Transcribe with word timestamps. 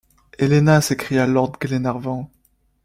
Helena! 0.39 0.81
s’écria 0.81 1.27
lord 1.27 1.59
Glenarvan. 1.61 2.27